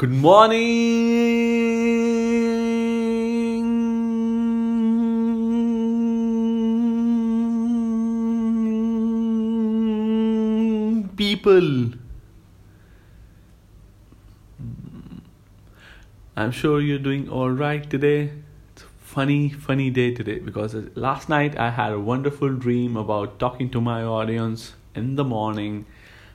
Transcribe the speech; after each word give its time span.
Good 0.00 0.12
morning, 0.12 0.62
people. 11.18 11.90
I'm 16.34 16.50
sure 16.50 16.80
you're 16.80 16.98
doing 16.98 17.28
all 17.28 17.50
right 17.50 17.90
today. 17.90 18.30
It's 18.72 18.84
a 18.84 18.86
funny, 19.00 19.50
funny 19.50 19.90
day 19.90 20.14
today 20.14 20.38
because 20.38 20.74
last 20.94 21.28
night 21.28 21.58
I 21.58 21.68
had 21.68 21.92
a 21.92 22.00
wonderful 22.00 22.48
dream 22.54 22.96
about 22.96 23.38
talking 23.38 23.68
to 23.72 23.82
my 23.82 24.02
audience 24.02 24.72
in 24.94 25.16
the 25.16 25.24
morning 25.24 25.84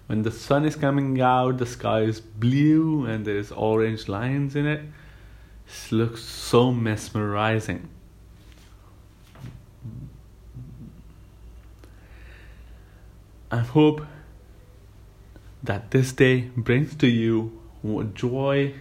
when 0.08 0.22
the 0.22 0.32
sun 0.32 0.66
is 0.66 0.76
coming 0.76 1.20
out, 1.20 1.58
the 1.58 1.66
sky 1.66 2.02
is 2.02 2.22
blue 2.22 3.06
and 3.06 3.26
there's 3.26 3.52
orange 3.52 4.08
lines 4.08 4.56
in 4.56 4.68
it. 4.68 4.82
It 5.68 5.92
looks 5.92 6.22
so 6.22 6.72
mesmerizing. 6.72 7.90
I 13.52 13.60
hope 13.60 14.06
that 15.64 15.92
this 15.92 16.12
day 16.14 16.52
brings 16.56 16.96
to 16.96 17.08
you 17.08 17.60
joy, 18.14 18.74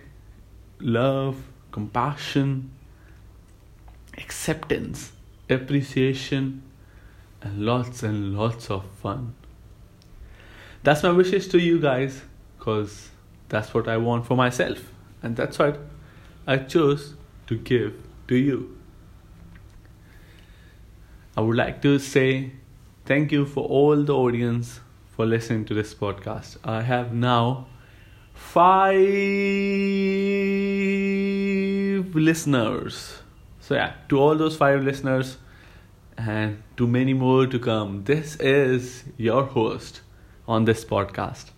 love, 0.80 1.36
compassion, 1.70 2.70
acceptance, 4.18 5.12
appreciation, 5.48 6.62
and 7.40 7.64
lots 7.64 8.02
and 8.02 8.36
lots 8.36 8.70
of 8.70 8.84
fun. 9.02 9.34
That's 10.84 11.02
my 11.02 11.12
wishes 11.12 11.48
to 11.48 11.58
you 11.58 11.80
guys 11.80 12.20
because 12.58 13.08
that's 13.48 13.72
what 13.72 13.88
I 13.88 13.96
want 13.96 14.26
for 14.26 14.36
myself, 14.36 14.92
and 15.22 15.34
that's 15.34 15.58
what 15.58 15.80
I 16.46 16.58
chose 16.58 17.14
to 17.46 17.56
give 17.56 17.94
to 18.28 18.36
you. 18.36 18.76
I 21.38 21.40
would 21.40 21.56
like 21.56 21.80
to 21.82 21.98
say 21.98 22.52
thank 23.06 23.32
you 23.32 23.46
for 23.46 23.64
all 23.64 23.96
the 23.96 24.14
audience 24.14 24.80
for 25.16 25.24
listening 25.24 25.64
to 25.64 25.74
this 25.74 25.94
podcast. 25.94 26.58
I 26.62 26.82
have 26.82 27.14
now 27.14 27.66
five 28.34 28.98
listeners. 32.14 33.22
So, 33.60 33.74
yeah, 33.74 33.94
to 34.10 34.18
all 34.18 34.34
those 34.34 34.54
five 34.54 34.84
listeners 34.84 35.38
and 36.18 36.62
to 36.76 36.86
many 36.86 37.14
more 37.14 37.46
to 37.46 37.58
come, 37.58 38.04
this 38.04 38.36
is 38.36 39.04
your 39.16 39.44
host 39.44 40.02
on 40.46 40.64
this 40.64 40.84
podcast. 40.84 41.50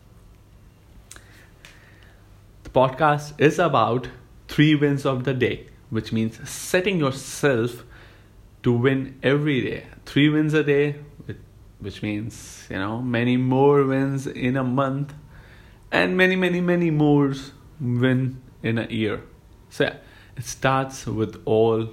The 2.64 2.70
podcast 2.70 3.40
is 3.40 3.58
about 3.58 4.08
three 4.48 4.74
wins 4.74 5.04
of 5.06 5.24
the 5.24 5.34
day, 5.34 5.66
which 5.90 6.12
means 6.12 6.48
setting 6.48 6.98
yourself 6.98 7.84
to 8.62 8.72
win 8.72 9.18
every 9.22 9.60
day. 9.60 9.86
Three 10.04 10.28
wins 10.28 10.54
a 10.54 10.64
day, 10.64 10.96
which 11.78 12.02
means, 12.02 12.66
you 12.70 12.76
know, 12.76 13.00
many 13.00 13.36
more 13.36 13.84
wins 13.84 14.26
in 14.26 14.56
a 14.56 14.64
month 14.64 15.14
and 15.92 16.16
many, 16.16 16.36
many, 16.36 16.60
many 16.60 16.90
more 16.90 17.34
win 17.80 18.40
in 18.62 18.78
a 18.78 18.86
year. 18.86 19.22
So, 19.70 19.84
yeah, 19.84 19.96
it 20.36 20.44
starts 20.44 21.06
with 21.06 21.40
all 21.44 21.90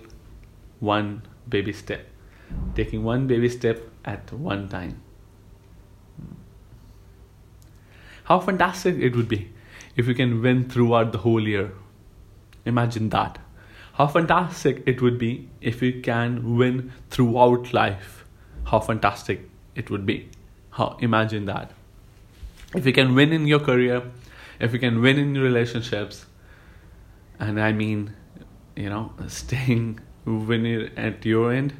one 0.80 1.22
baby 1.48 1.74
step, 1.74 2.08
taking 2.76 3.04
one 3.04 3.28
baby 3.28 3.50
step 3.50 3.82
at 4.04 4.34
one 4.34 4.68
time. 4.70 5.03
How 8.26 8.40
fantastic 8.40 8.98
it 8.98 9.16
would 9.16 9.28
be 9.28 9.52
if 9.96 10.08
we 10.08 10.14
can 10.14 10.42
win 10.42 10.70
throughout 10.70 11.12
the 11.12 11.20
whole 11.20 11.48
year. 11.48 11.72
Imagine 12.66 13.10
that. 13.10 13.40
How 13.94 14.08
fantastic 14.08 14.82
it 14.86 15.02
would 15.02 15.20
be 15.20 15.50
if 15.62 15.82
we 15.82 16.02
can 16.02 16.58
win 16.58 16.92
throughout 17.10 17.74
life. 17.74 18.26
How 18.66 18.80
fantastic 18.80 19.50
it 19.76 19.90
would 19.90 20.06
be. 20.06 20.30
How 20.72 20.98
imagine 21.00 21.46
that. 21.46 21.72
If 22.74 22.86
you 22.86 22.94
can 22.94 23.14
win 23.14 23.32
in 23.32 23.46
your 23.46 23.60
career, 23.60 24.02
if 24.60 24.74
you 24.74 24.80
can 24.80 25.02
win 25.02 25.20
in 25.20 25.36
your 25.36 25.44
relationships, 25.44 26.26
and 27.40 27.62
I 27.62 27.72
mean, 27.72 28.16
you 28.76 28.90
know, 28.90 29.12
staying 29.28 30.00
you're 30.26 30.90
at 30.96 31.26
your 31.26 31.52
end 31.52 31.74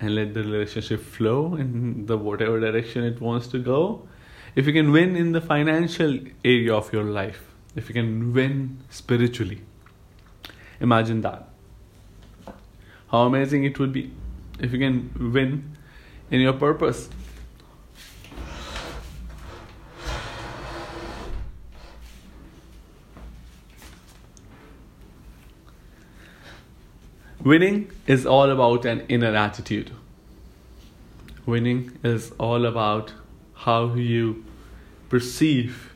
and 0.00 0.14
let 0.14 0.34
the 0.34 0.42
relationship 0.42 1.00
flow 1.00 1.54
in 1.56 2.06
the 2.06 2.18
whatever 2.18 2.60
direction 2.60 3.04
it 3.04 3.20
wants 3.20 3.46
to 3.48 3.58
go. 3.58 4.06
If 4.54 4.66
you 4.66 4.74
can 4.74 4.92
win 4.92 5.16
in 5.16 5.32
the 5.32 5.40
financial 5.40 6.18
area 6.44 6.74
of 6.74 6.92
your 6.92 7.04
life, 7.04 7.42
if 7.74 7.88
you 7.88 7.94
can 7.94 8.34
win 8.34 8.78
spiritually, 8.90 9.62
imagine 10.78 11.22
that. 11.22 11.48
How 13.10 13.22
amazing 13.22 13.64
it 13.64 13.78
would 13.78 13.94
be 13.94 14.12
if 14.58 14.72
you 14.72 14.78
can 14.78 15.32
win 15.32 15.74
in 16.30 16.40
your 16.40 16.52
purpose. 16.52 17.08
Winning 27.42 27.90
is 28.06 28.26
all 28.26 28.50
about 28.50 28.84
an 28.84 29.00
inner 29.08 29.34
attitude. 29.34 29.90
Winning 31.46 31.98
is 32.04 32.32
all 32.38 32.66
about 32.66 33.14
how 33.64 33.94
you 33.94 34.44
perceive, 35.08 35.94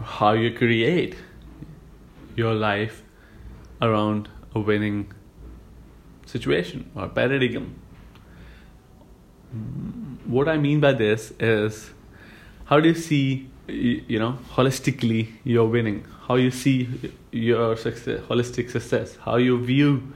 how 0.00 0.32
you 0.32 0.52
create 0.52 1.14
your 2.34 2.52
life 2.52 3.04
around 3.80 4.28
a 4.54 4.60
winning 4.60 5.12
situation 6.26 6.90
or 6.96 7.08
paradigm. 7.08 7.76
What 10.26 10.48
I 10.48 10.58
mean 10.58 10.80
by 10.80 10.94
this 10.94 11.32
is 11.38 11.90
how 12.64 12.80
do 12.80 12.88
you 12.88 12.94
see, 12.94 13.48
you 13.68 14.18
know, 14.18 14.38
holistically 14.50 15.28
your 15.44 15.68
winning? 15.68 16.06
How 16.26 16.34
you 16.34 16.50
see 16.50 17.12
your 17.30 17.76
success, 17.76 18.20
holistic 18.28 18.70
success? 18.70 19.16
How 19.24 19.36
you 19.36 19.64
view 19.64 20.12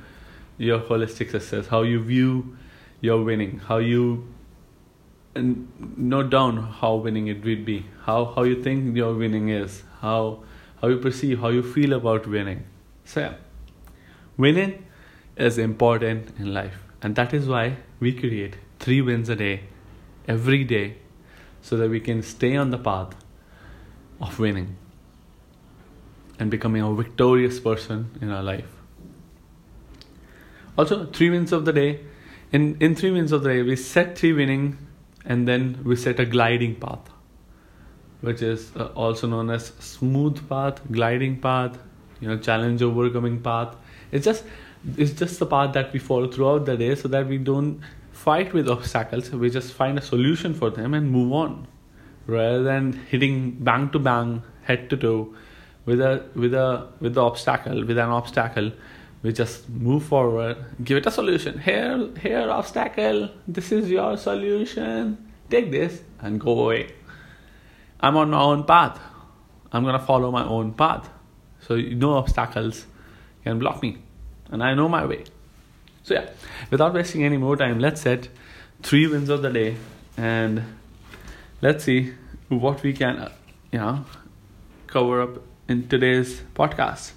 your 0.59 0.81
holistic 0.81 1.31
success? 1.31 1.69
How 1.69 1.83
you 1.83 2.03
view 2.03 2.57
your 3.01 3.23
winning? 3.23 3.61
How 3.61 3.79
you 3.79 4.27
and 5.35 5.69
note 5.97 6.31
down 6.31 6.57
how 6.81 6.95
winning 6.97 7.29
it 7.29 7.45
would 7.45 7.65
be. 7.65 7.87
How 8.03 8.25
how 8.37 8.43
you 8.43 8.63
think 8.63 8.97
your 8.97 9.15
winning 9.15 9.49
is. 9.49 9.83
How 10.01 10.43
how 10.81 10.89
you 10.89 10.99
perceive 10.99 11.41
how 11.41 11.49
you 11.49 11.63
feel 11.63 11.93
about 11.93 12.27
winning. 12.27 12.65
So 13.05 13.21
yeah. 13.21 13.35
Winning 14.37 14.85
is 15.37 15.59
important 15.59 16.33
in 16.39 16.53
life. 16.53 16.83
And 17.03 17.17
that 17.17 17.35
is 17.35 17.49
why 17.49 17.77
we 18.01 18.13
create 18.13 18.57
three 18.79 19.01
wins 19.01 19.29
a 19.29 19.37
day 19.37 19.65
every 20.29 20.65
day 20.65 20.97
so 21.61 21.77
that 21.77 21.91
we 21.91 22.01
can 22.01 22.23
stay 22.23 22.57
on 22.57 22.71
the 22.71 22.79
path 22.79 23.15
of 24.21 24.39
winning 24.39 24.77
and 26.39 26.51
becoming 26.51 26.83
a 26.83 26.93
victorious 26.95 27.59
person 27.61 28.11
in 28.21 28.31
our 28.31 28.43
life. 28.43 28.71
Also 30.77 31.07
three 31.07 31.31
wins 31.31 31.53
of 31.53 31.65
the 31.65 31.73
day. 31.73 32.01
In 32.53 32.77
in 32.81 32.95
three 32.95 33.11
wins 33.11 33.33
of 33.33 33.43
the 33.43 33.51
day 33.51 33.63
we 33.63 33.77
set 33.77 34.19
three 34.19 34.33
winning 34.33 34.79
and 35.25 35.47
then 35.47 35.79
we 35.85 35.97
set 35.97 36.21
a 36.21 36.25
gliding 36.25 36.75
path 36.77 37.11
which 38.21 38.43
is 38.43 38.71
uh, 38.77 38.85
also 38.95 39.27
known 39.27 39.51
as 39.51 39.73
smooth 39.79 40.49
path 40.49 40.81
gliding 40.91 41.41
path 41.41 41.79
you 42.23 42.29
know 42.29 42.39
challenge 42.39 42.81
overcoming 42.83 43.41
path. 43.43 43.75
It's 44.13 44.25
just 44.25 44.45
it's 44.97 45.13
just 45.13 45.39
the 45.39 45.47
path 45.47 45.75
that 45.75 45.93
we 45.93 45.99
follow 45.99 46.31
throughout 46.31 46.65
the 46.65 46.77
day 46.77 46.95
so 46.95 47.09
that 47.09 47.27
we 47.27 47.39
don't 47.39 47.81
fight 48.13 48.53
with 48.53 48.69
obstacles. 48.69 49.31
We 49.31 49.51
just 49.51 49.73
find 49.73 49.99
a 49.99 50.03
solution 50.03 50.55
for 50.55 50.71
them 50.71 50.95
and 50.95 51.11
move 51.11 51.33
on 51.33 51.67
rather 52.27 52.63
than 52.63 52.93
hitting 53.11 53.51
bang 53.69 53.91
to 53.91 53.99
bang 53.99 54.43
head 54.63 54.89
to 54.91 54.97
toe 54.97 55.35
with 55.85 56.01
a 56.01 56.25
with 56.37 56.55
a 56.55 56.89
with 57.01 57.15
the 57.15 57.23
obstacle 57.23 57.85
with 57.85 57.99
an 57.99 58.11
obstacle 58.21 58.71
we 59.23 59.33
just 59.33 59.69
move 59.69 60.05
forward. 60.05 60.57
Give 60.83 60.97
it 60.99 61.07
a 61.07 61.11
solution. 61.11 61.59
Here 61.59 62.09
here 62.21 62.51
obstacle. 62.51 63.31
This 63.47 63.73
is 63.73 63.91
your 63.91 64.17
solution. 64.17 65.33
Take 65.49 65.71
this 65.71 66.03
and 66.21 66.41
go 66.41 66.59
away. 66.61 66.95
I'm 68.01 68.17
on 68.17 68.31
my 68.31 68.41
own 68.41 68.65
path. 68.65 68.99
I'm 69.73 69.85
to 69.85 69.99
follow 69.99 70.31
my 70.31 70.45
own 70.45 70.75
path. 70.75 71.09
So 71.61 71.77
no 71.77 72.15
obstacles 72.15 72.87
can 73.45 73.59
block 73.59 73.83
me. 73.83 73.99
And 74.51 74.63
i 74.63 74.75
know 74.75 74.89
my 74.89 75.07
way. 75.07 75.25
So 76.03 76.15
yeah. 76.15 76.31
Without 76.71 76.93
wasting 76.93 77.25
any 77.25 77.37
more 77.37 77.57
time 77.57 77.79
let's 77.79 78.01
set 78.01 78.29
three 78.83 79.07
wins 79.07 79.29
of 79.29 79.43
the 79.43 79.51
day. 79.51 79.77
And 80.17 80.63
let's 81.63 81.85
see 81.85 82.13
what 82.49 82.83
we 82.83 82.93
can 82.93 83.31
you 83.71 83.79
know 83.79 84.05
cover 84.87 85.23
up 85.23 85.43
in 85.69 85.89
today's 85.89 86.43
podcast 86.55 87.13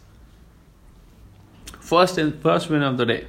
First 1.85 2.17
in 2.17 2.41
win 2.43 2.81
of 2.81 2.97
the 2.97 3.05
day. 3.05 3.27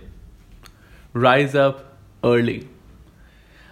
Rise 1.12 1.54
up 1.54 1.98
early. 2.24 2.66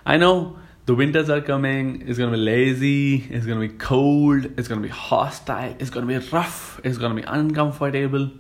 I 0.05 0.19
know 0.19 0.59
the 0.85 0.95
winters 0.95 1.31
are 1.31 1.41
coming. 1.41 2.07
It's 2.07 2.19
gonna 2.19 2.33
be 2.33 2.37
lazy. 2.37 3.15
It's 3.31 3.47
gonna 3.47 3.61
be 3.61 3.71
cold. 3.71 4.45
It's 4.59 4.69
gonna 4.69 4.83
be 4.83 4.91
hostile. 4.91 5.75
It's 5.79 5.89
gonna 5.89 6.05
be 6.05 6.19
rough. 6.29 6.83
It's 6.85 6.99
gonna 6.99 7.15
be 7.15 7.23
uncomfortable. 7.23 8.31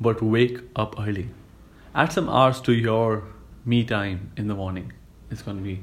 But 0.00 0.22
wake 0.22 0.60
up 0.76 1.00
early. 1.00 1.30
Add 1.96 2.12
some 2.12 2.28
hours 2.28 2.60
to 2.60 2.72
your 2.72 3.24
me 3.64 3.82
time 3.82 4.30
in 4.36 4.46
the 4.46 4.54
morning. 4.54 4.92
It's 5.32 5.42
gonna 5.42 5.62
be. 5.62 5.80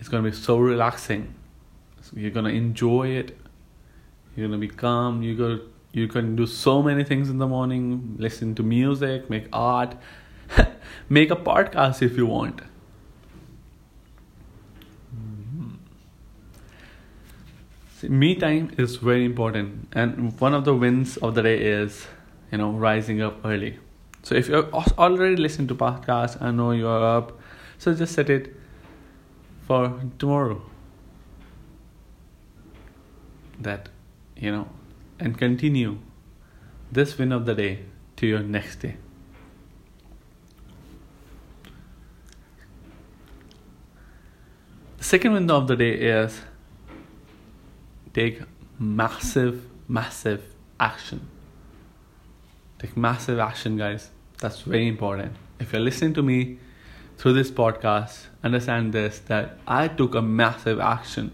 It's 0.00 0.08
gonna 0.08 0.28
be 0.28 0.32
so 0.32 0.58
relaxing. 0.58 1.36
You're 2.16 2.32
gonna 2.32 2.48
enjoy 2.64 3.10
it. 3.10 3.38
You're 4.34 4.48
gonna 4.48 4.58
be 4.58 4.66
calm. 4.66 5.22
You 5.22 5.36
go. 5.36 5.60
You 5.96 6.08
can 6.08 6.36
do 6.36 6.46
so 6.46 6.82
many 6.82 7.04
things 7.04 7.30
in 7.30 7.38
the 7.38 7.46
morning. 7.46 8.16
Listen 8.18 8.54
to 8.56 8.62
music. 8.62 9.30
Make 9.30 9.46
art. 9.50 9.94
make 11.08 11.30
a 11.30 11.36
podcast 11.36 12.02
if 12.02 12.18
you 12.18 12.26
want 12.26 12.60
mm-hmm. 15.16 15.70
See, 17.96 18.08
me 18.10 18.34
time 18.34 18.72
is 18.76 18.96
very 18.96 19.24
important, 19.24 19.88
and 19.92 20.38
one 20.38 20.52
of 20.52 20.66
the 20.66 20.74
wins 20.74 21.16
of 21.16 21.34
the 21.34 21.42
day 21.42 21.58
is, 21.62 22.06
you 22.52 22.58
know, 22.58 22.72
rising 22.72 23.22
up 23.22 23.42
early. 23.42 23.78
So 24.22 24.34
if 24.34 24.48
you're 24.48 24.70
already 24.98 25.36
listening 25.36 25.68
to 25.68 25.74
podcasts, 25.74 26.40
I 26.42 26.50
know 26.50 26.72
you 26.72 26.86
are 26.88 27.16
up, 27.16 27.40
so 27.78 27.94
just 27.94 28.14
set 28.14 28.28
it 28.28 28.54
for 29.66 29.98
tomorrow. 30.18 30.60
That, 33.58 33.88
you 34.36 34.52
know, 34.52 34.68
and 35.18 35.38
continue 35.38 35.98
this 36.90 37.18
win 37.18 37.32
of 37.32 37.46
the 37.46 37.54
day 37.54 37.80
to 38.16 38.26
your 38.26 38.40
next 38.40 38.76
day. 38.76 38.96
The 44.98 45.04
second 45.04 45.32
win 45.32 45.50
of 45.50 45.68
the 45.68 45.76
day 45.76 45.92
is 45.92 46.40
take 48.12 48.40
massive, 48.78 49.66
massive 49.88 50.42
action. 50.80 51.28
Take 52.78 52.96
massive 52.96 53.38
action, 53.38 53.76
guys. 53.76 54.10
That's 54.38 54.60
very 54.62 54.86
important. 54.86 55.36
If 55.58 55.72
you're 55.72 55.80
listening 55.80 56.14
to 56.14 56.22
me 56.22 56.58
through 57.16 57.32
this 57.32 57.50
podcast, 57.50 58.26
understand 58.44 58.92
this 58.92 59.18
that 59.20 59.58
I 59.66 59.88
took 59.88 60.14
a 60.14 60.22
massive 60.22 60.78
action. 60.80 61.32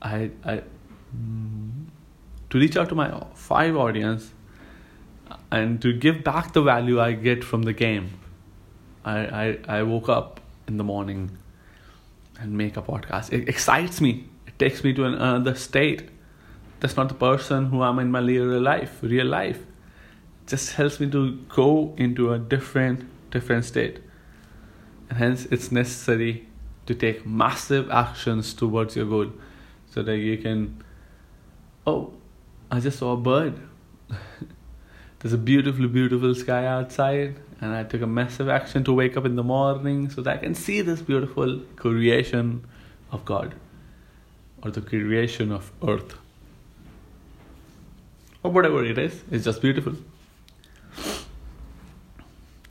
I, 0.00 0.30
I 0.44 0.62
to 2.54 2.60
reach 2.60 2.76
out 2.76 2.88
to 2.88 2.94
my 2.94 3.10
five 3.34 3.74
audience 3.74 4.32
and 5.50 5.82
to 5.82 5.92
give 5.92 6.22
back 6.22 6.52
the 6.52 6.62
value 6.62 7.00
I 7.00 7.10
get 7.10 7.42
from 7.42 7.62
the 7.62 7.72
game. 7.72 8.10
I, 9.04 9.18
I, 9.18 9.58
I 9.78 9.82
woke 9.82 10.08
up 10.08 10.38
in 10.68 10.76
the 10.76 10.84
morning 10.84 11.36
and 12.38 12.56
make 12.56 12.76
a 12.76 12.82
podcast. 12.82 13.32
It 13.32 13.48
excites 13.48 14.00
me 14.00 14.28
It 14.46 14.56
takes 14.56 14.84
me 14.84 14.92
to 14.94 15.04
another 15.04 15.56
state. 15.56 16.10
That's 16.78 16.96
not 16.96 17.08
the 17.08 17.14
person 17.14 17.66
who 17.66 17.82
I'm 17.82 17.98
in 17.98 18.12
my 18.12 18.20
real 18.20 18.60
life. 18.60 19.00
Real 19.02 19.26
life 19.26 19.58
it 19.58 20.48
just 20.48 20.74
helps 20.74 21.00
me 21.00 21.10
to 21.10 21.32
go 21.48 21.92
into 21.96 22.32
a 22.32 22.38
different 22.38 23.10
different 23.32 23.64
state, 23.64 23.98
and 25.08 25.18
hence 25.18 25.46
it's 25.46 25.72
necessary 25.72 26.46
to 26.86 26.94
take 26.94 27.26
massive 27.26 27.90
actions 27.90 28.54
towards 28.54 28.94
your 28.94 29.06
goal, 29.06 29.32
so 29.90 30.04
that 30.04 30.18
you 30.18 30.38
can. 30.38 30.84
Oh, 31.84 32.12
I 32.70 32.80
just 32.80 32.98
saw 32.98 33.12
a 33.12 33.16
bird. 33.16 33.60
There's 35.20 35.32
a 35.32 35.38
beautiful, 35.38 35.88
beautiful 35.88 36.34
sky 36.34 36.66
outside, 36.66 37.36
and 37.60 37.74
I 37.74 37.84
took 37.84 38.02
a 38.02 38.06
massive 38.06 38.48
action 38.48 38.84
to 38.84 38.92
wake 38.92 39.16
up 39.16 39.24
in 39.24 39.36
the 39.36 39.42
morning 39.42 40.10
so 40.10 40.20
that 40.22 40.38
I 40.38 40.40
can 40.40 40.54
see 40.54 40.80
this 40.80 41.00
beautiful 41.00 41.60
creation 41.76 42.66
of 43.10 43.24
God 43.24 43.54
or 44.62 44.70
the 44.70 44.80
creation 44.80 45.52
of 45.52 45.72
earth 45.86 46.16
or 48.42 48.50
whatever 48.50 48.84
it 48.84 48.98
is. 48.98 49.22
It's 49.30 49.44
just 49.44 49.62
beautiful. 49.62 49.94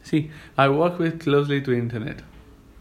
See 0.03 0.31
i 0.57 0.69
work 0.69 0.99
with 0.99 1.21
closely 1.21 1.61
to 1.61 1.73
internet 1.73 2.21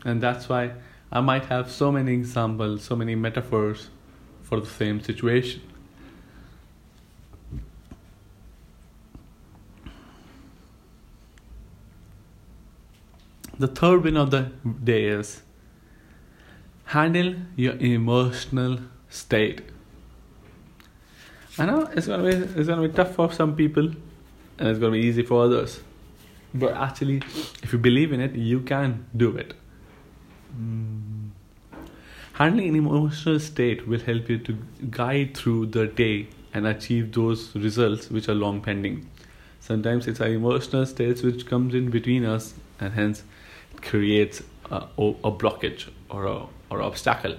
and 0.04 0.20
that's 0.20 0.48
why 0.48 0.72
i 1.10 1.20
might 1.20 1.46
have 1.46 1.70
so 1.70 1.90
many 1.90 2.12
examples 2.12 2.84
so 2.84 2.94
many 2.94 3.14
metaphors 3.14 3.88
for 4.42 4.60
the 4.60 4.66
same 4.66 5.00
situation 5.00 5.62
the 13.62 13.68
third 13.68 14.02
win 14.04 14.16
of 14.16 14.30
the 14.34 14.42
day 14.92 15.04
is 15.04 15.42
handle 16.96 17.34
your 17.56 17.74
emotional 17.74 18.78
state. 19.08 19.62
I 21.58 21.66
know 21.66 21.80
it's 21.96 22.06
gonna 22.06 22.24
be 22.24 22.36
it's 22.60 22.68
gonna 22.68 22.86
be 22.88 22.94
tough 22.94 23.14
for 23.14 23.30
some 23.32 23.54
people, 23.56 23.88
and 24.58 24.68
it's 24.68 24.78
gonna 24.78 24.92
be 24.92 25.00
easy 25.00 25.22
for 25.22 25.44
others. 25.44 25.80
But 26.54 26.74
actually, 26.86 27.18
if 27.62 27.72
you 27.72 27.78
believe 27.78 28.12
in 28.12 28.20
it, 28.20 28.34
you 28.34 28.60
can 28.60 29.06
do 29.16 29.36
it. 29.36 29.54
Mm. 30.58 31.30
Handling 32.34 32.68
an 32.70 32.76
emotional 32.76 33.38
state 33.38 33.86
will 33.86 34.00
help 34.00 34.28
you 34.28 34.38
to 34.38 34.56
guide 34.90 35.36
through 35.36 35.66
the 35.66 35.86
day 35.86 36.28
and 36.52 36.66
achieve 36.66 37.12
those 37.12 37.54
results 37.54 38.10
which 38.10 38.28
are 38.28 38.34
long 38.34 38.60
pending. 38.60 39.08
Sometimes 39.60 40.08
it's 40.08 40.20
our 40.20 40.28
emotional 40.28 40.84
states 40.86 41.22
which 41.22 41.46
comes 41.46 41.74
in 41.74 41.90
between 41.90 42.24
us, 42.24 42.54
and 42.80 42.94
hence 42.94 43.22
creates 43.82 44.42
a, 44.70 44.76
a 44.98 45.30
blockage 45.30 45.88
or 46.08 46.26
a 46.26 46.46
or 46.70 46.82
obstacle. 46.82 47.36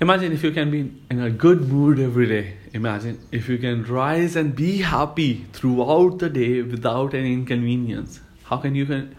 Imagine 0.00 0.32
if 0.32 0.42
you 0.42 0.50
can 0.50 0.70
be 0.70 0.90
in 1.10 1.20
a 1.20 1.30
good 1.30 1.68
mood 1.68 2.00
every 2.00 2.26
day. 2.26 2.56
Imagine 2.72 3.20
if 3.30 3.48
you 3.48 3.58
can 3.58 3.84
rise 3.84 4.34
and 4.34 4.56
be 4.56 4.78
happy 4.78 5.44
throughout 5.52 6.18
the 6.18 6.28
day 6.28 6.62
without 6.62 7.14
any 7.14 7.32
inconvenience. 7.32 8.20
How 8.44 8.56
can 8.56 8.74
you 8.74 8.86
can 8.86 9.14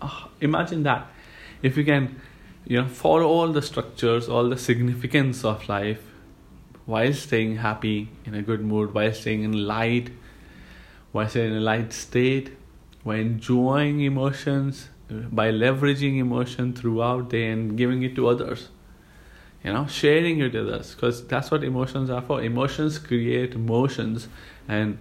uh, 0.00 0.26
imagine 0.40 0.82
that? 0.82 1.06
If 1.62 1.76
you 1.76 1.84
can, 1.84 2.20
you 2.66 2.80
know, 2.80 2.88
follow 2.88 3.26
all 3.26 3.48
the 3.48 3.62
structures, 3.62 4.28
all 4.28 4.48
the 4.50 4.58
significance 4.58 5.44
of 5.44 5.68
life, 5.68 6.02
while 6.84 7.12
staying 7.12 7.56
happy 7.56 8.08
in 8.24 8.34
a 8.34 8.42
good 8.42 8.60
mood, 8.60 8.94
while 8.94 9.12
staying 9.12 9.44
in 9.44 9.66
light, 9.66 10.10
while 11.12 11.28
staying 11.28 11.52
in 11.52 11.58
a 11.58 11.60
light 11.60 11.92
state, 11.92 12.56
while 13.02 13.16
enjoying 13.18 14.00
emotions, 14.02 14.88
by 15.10 15.50
leveraging 15.50 16.18
emotion 16.18 16.72
throughout 16.72 17.30
day 17.30 17.50
and 17.50 17.76
giving 17.76 18.02
it 18.02 18.14
to 18.16 18.28
others. 18.28 18.68
You 19.64 19.72
know 19.72 19.86
sharing 19.86 20.38
it 20.40 20.54
with 20.54 20.68
us 20.68 20.94
because 20.94 21.26
that's 21.26 21.50
what 21.50 21.64
emotions 21.64 22.10
are 22.10 22.22
for. 22.22 22.42
Emotions 22.42 22.98
create 22.98 23.54
emotions 23.54 24.28
and 24.68 24.98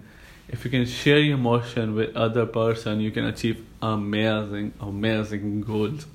if 0.49 0.63
you 0.63 0.71
can 0.71 0.85
share 0.85 1.19
your 1.19 1.37
emotion 1.37 1.93
with 1.93 2.15
other 2.15 2.45
person 2.45 3.01
you 3.01 3.11
can 3.11 3.25
achieve 3.25 3.65
amazing 3.81 4.73
amazing 4.79 5.61
goals. 5.61 6.07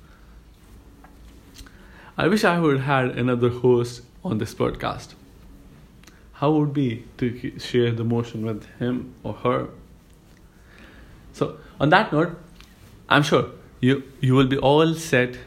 I 2.17 2.27
wish 2.27 2.43
i 2.43 2.59
would 2.59 2.81
had 2.81 3.17
another 3.17 3.49
host 3.49 4.01
on 4.23 4.39
this 4.39 4.53
podcast. 4.53 5.13
How 6.33 6.51
would 6.51 6.73
be 6.73 7.05
to 7.17 7.59
share 7.59 7.91
the 7.91 8.01
emotion 8.01 8.45
with 8.45 8.65
him 8.77 9.13
or 9.23 9.33
her? 9.33 9.69
So 11.31 11.57
on 11.79 11.89
that 11.89 12.11
note 12.11 12.39
i'm 13.09 13.23
sure 13.23 13.49
you 13.83 14.01
you 14.21 14.33
will 14.33 14.47
be 14.51 14.57
all 14.57 14.93
set 14.93 15.37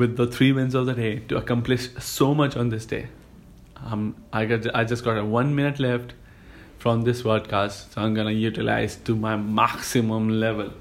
with 0.00 0.16
the 0.16 0.26
three 0.26 0.52
wins 0.52 0.74
of 0.74 0.86
the 0.86 0.94
day 0.94 1.12
to 1.28 1.36
accomplish 1.36 1.88
so 1.98 2.34
much 2.34 2.56
on 2.56 2.68
this 2.68 2.86
day. 2.86 3.06
Um, 3.84 4.14
I 4.32 4.44
got 4.44 4.74
I 4.80 4.84
just 4.84 5.04
got 5.04 5.16
a 5.20 5.24
one 5.24 5.54
minute 5.54 5.80
left 5.80 6.12
from 6.78 7.02
this 7.08 7.22
podcast, 7.22 7.94
so 7.94 8.02
I'm 8.02 8.14
gonna 8.14 8.38
utilize 8.42 8.96
to 9.08 9.16
my 9.16 9.36
maximum 9.36 10.28
level. 10.40 10.72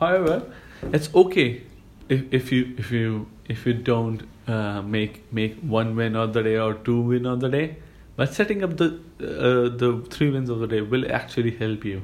However, 0.00 0.42
it's 0.92 1.14
okay 1.14 1.62
if, 2.08 2.22
if 2.40 2.52
you 2.52 2.74
if 2.78 2.90
you 2.90 3.26
if 3.46 3.66
you 3.66 3.74
don't 3.74 4.22
uh, 4.46 4.80
make 4.82 5.32
make 5.32 5.58
one 5.60 5.96
win 5.96 6.16
of 6.16 6.32
the 6.32 6.42
day 6.42 6.56
or 6.56 6.74
two 6.74 7.00
win 7.00 7.26
of 7.26 7.40
the 7.40 7.50
day, 7.56 7.76
but 8.16 8.32
setting 8.32 8.64
up 8.64 8.78
the 8.78 8.92
uh, 9.20 9.76
the 9.82 10.06
three 10.08 10.30
wins 10.30 10.48
of 10.48 10.60
the 10.60 10.66
day 10.76 10.80
will 10.80 11.12
actually 11.20 11.50
help 11.64 11.84
you 11.84 12.00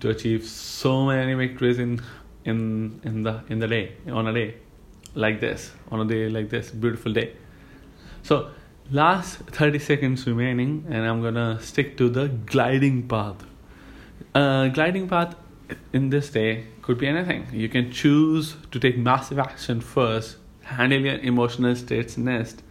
to 0.00 0.10
achieve 0.10 0.44
so 0.44 1.06
many 1.06 1.34
victories 1.34 1.78
in 1.78 2.00
in 2.44 3.00
in 3.04 3.22
the 3.22 3.42
in 3.48 3.58
the 3.58 3.68
day 3.68 3.92
on 4.10 4.26
a 4.26 4.32
day 4.32 4.54
like 5.14 5.40
this 5.40 5.72
on 5.90 6.00
a 6.00 6.04
day 6.04 6.28
like 6.28 6.48
this 6.50 6.70
beautiful 6.70 7.12
day. 7.12 7.32
So 8.22 8.50
last 8.90 9.38
30 9.38 9.80
seconds 9.80 10.26
remaining 10.28 10.86
and 10.88 11.04
i'm 11.04 11.20
gonna 11.20 11.60
stick 11.60 11.96
to 11.96 12.08
the 12.08 12.28
gliding 12.28 13.08
path. 13.08 13.44
Uh, 14.34 14.68
gliding 14.68 15.08
path 15.08 15.34
in 15.92 16.10
this 16.10 16.30
day 16.30 16.66
could 16.82 16.98
be 16.98 17.06
anything. 17.08 17.46
You 17.52 17.68
can 17.68 17.90
choose 17.90 18.56
to 18.70 18.78
take 18.78 18.96
massive 18.96 19.38
action 19.38 19.80
first 19.80 20.36
handle 20.66 21.00
your 21.00 21.18
emotional 21.18 21.74
states 21.76 22.18
next 22.18 22.62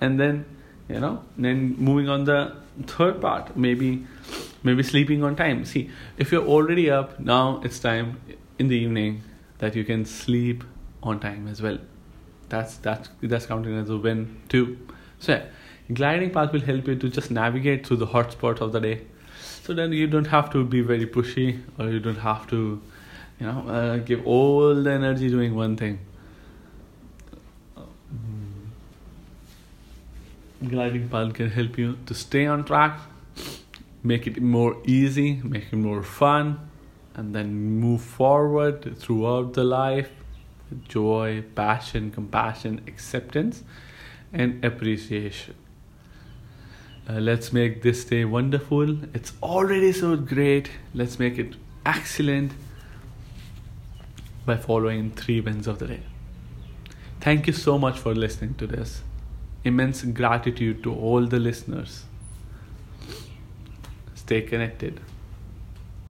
and 0.00 0.18
then 0.18 0.44
you 0.88 0.98
know 0.98 1.22
then 1.38 1.74
moving 1.78 2.08
on 2.08 2.24
the 2.24 2.54
third 2.86 3.20
part 3.20 3.56
maybe 3.56 4.04
maybe 4.62 4.82
sleeping 4.82 5.24
on 5.24 5.34
time 5.34 5.64
see 5.64 5.90
if 6.18 6.30
you're 6.32 6.46
already 6.46 6.90
up 6.90 7.18
now 7.18 7.60
it's 7.64 7.78
time 7.78 8.20
in 8.58 8.68
the 8.68 8.76
evening 8.76 9.22
that 9.62 9.76
you 9.76 9.84
can 9.84 10.04
sleep 10.04 10.64
on 11.02 11.20
time 11.20 11.48
as 11.48 11.62
well. 11.62 11.78
That's 12.48 12.76
that's 12.76 13.08
that's 13.22 13.46
counting 13.46 13.76
as 13.78 13.90
a 13.90 13.96
win 13.96 14.22
too. 14.48 14.78
So 15.18 15.32
yeah, 15.32 15.44
gliding 16.00 16.32
path 16.36 16.52
will 16.52 16.66
help 16.70 16.88
you 16.88 16.96
to 16.96 17.08
just 17.08 17.30
navigate 17.30 17.86
through 17.86 17.98
the 17.98 18.06
hot 18.14 18.32
spots 18.32 18.60
of 18.60 18.72
the 18.72 18.80
day. 18.80 19.02
So 19.62 19.74
then 19.74 19.92
you 19.92 20.06
don't 20.06 20.26
have 20.26 20.50
to 20.52 20.64
be 20.64 20.80
very 20.80 21.06
pushy 21.06 21.60
or 21.78 21.88
you 21.88 22.00
don't 22.00 22.22
have 22.24 22.48
to, 22.48 22.80
you 23.38 23.46
know, 23.46 23.68
uh, 23.68 23.96
give 23.98 24.26
all 24.26 24.74
the 24.74 24.90
energy 24.90 25.28
doing 25.28 25.54
one 25.54 25.76
thing. 25.76 26.00
Gliding 30.68 31.08
path 31.08 31.32
can 31.34 31.50
help 31.50 31.78
you 31.78 31.96
to 32.06 32.14
stay 32.14 32.46
on 32.46 32.64
track, 32.64 33.00
make 34.02 34.26
it 34.26 34.40
more 34.40 34.76
easy, 34.84 35.40
make 35.44 35.72
it 35.72 35.76
more 35.76 36.02
fun, 36.02 36.68
and 37.14 37.34
then 37.34 37.54
move 37.54 38.00
forward 38.02 38.98
throughout 38.98 39.54
the 39.54 39.64
life 39.64 40.10
joy, 40.88 41.44
passion, 41.54 42.10
compassion, 42.10 42.80
acceptance, 42.86 43.62
and 44.32 44.64
appreciation. 44.64 45.54
Uh, 47.08 47.14
let's 47.14 47.52
make 47.52 47.82
this 47.82 48.04
day 48.04 48.24
wonderful. 48.24 48.96
It's 49.14 49.32
already 49.42 49.92
so 49.92 50.16
great. 50.16 50.70
Let's 50.94 51.18
make 51.18 51.38
it 51.38 51.54
excellent 51.84 52.52
by 54.46 54.56
following 54.56 55.10
three 55.10 55.40
wins 55.40 55.66
of 55.66 55.78
the 55.78 55.88
day. 55.88 56.02
Thank 57.20 57.46
you 57.46 57.52
so 57.52 57.78
much 57.78 57.98
for 57.98 58.14
listening 58.14 58.54
to 58.54 58.66
this. 58.66 59.02
Immense 59.64 60.02
gratitude 60.02 60.82
to 60.84 60.94
all 60.94 61.26
the 61.26 61.38
listeners. 61.38 62.04
Stay 64.32 64.40
connected. 64.40 65.11